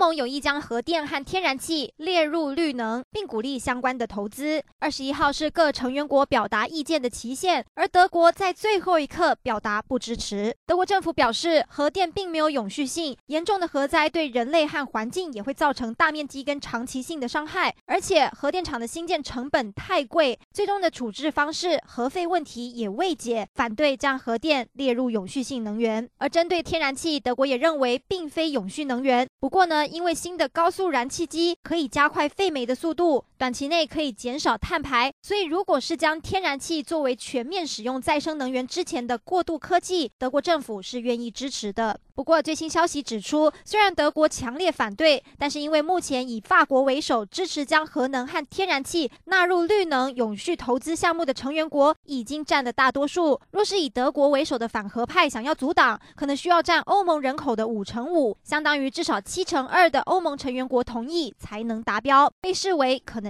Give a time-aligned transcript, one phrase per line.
[0.00, 4.62] 盟有意将核电和天然气列入绿能，并鼓励相关的投资。
[4.78, 10.56] 二十一号是各成员国表达意见的期限，而德国在最后一刻表达不支持。
[10.64, 26.08] 德国政府表示，核电并没有永续性，严重的核灾对人类和环境也会造成大面积跟长期性的伤害，而且核电厂的兴建成本太贵，最终的处置方式核废问题也未解，反对将核电列入永续性能源。
[26.16, 41.98] 而针对天然气，德国也认为并非永续能源，不过呢，因为新的高速燃气机可以加快废煤的速度，短期内可以减少碳排，所以如果是将天然气作为全面使用再生能源之前的过渡科技，德国政府是愿意支持的。
[42.14, 53.40] 不过，最新消息指出，虽然德国强烈反对，但是因为目前以法国为首支持将核能和天然气纳入绿能永续投资项目的成员国已经占了大多数。
[53.52, 63.29] 若是以德国为首的反核派想要阻挡，可能需要占欧盟人口的五成五，相当于至少七成二的欧盟成员国同意才能达标，被视为可能